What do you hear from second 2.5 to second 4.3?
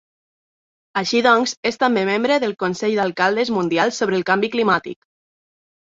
Consell d'Alcaldes Mundials sobre el